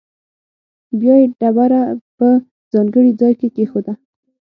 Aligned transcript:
بیا 0.99 1.15
یې 1.21 1.27
ډبره 1.39 1.81
په 2.17 2.27
ځانګړي 2.73 3.11
ځاې 3.19 3.33
کې 3.39 3.47
کېښوده. 3.55 3.93